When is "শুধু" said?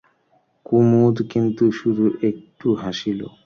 1.71-2.05